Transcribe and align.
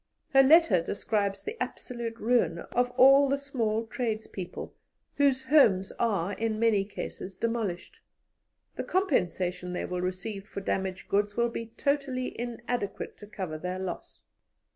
Her 0.33 0.41
letter 0.41 0.81
describes 0.81 1.43
the 1.43 1.61
absolute 1.61 2.17
ruin 2.17 2.57
of 2.57 2.89
all 2.97 3.29
the 3.29 3.37
small 3.37 3.85
tradespeople, 3.85 4.73
whose 5.17 5.43
homes 5.45 5.91
are 5.99 6.33
in 6.33 6.57
many 6.59 6.83
cases 6.85 7.35
demolished. 7.35 7.99
The 8.77 8.83
compensation 8.83 9.73
they 9.73 9.85
will 9.85 10.01
receive 10.01 10.47
for 10.49 10.59
damaged 10.59 11.07
goods 11.07 11.37
will 11.37 11.49
be 11.49 11.67
totally 11.77 12.35
inadequate 12.41 13.15
to 13.17 13.27
cover 13.27 13.59
their 13.59 13.77
loss. 13.77 14.23